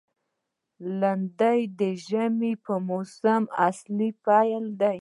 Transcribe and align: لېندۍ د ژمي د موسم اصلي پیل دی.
لېندۍ 0.99 1.59
د 1.79 1.81
ژمي 2.05 2.53
د 2.65 2.67
موسم 2.87 3.43
اصلي 3.67 4.09
پیل 4.25 4.65
دی. 4.81 4.97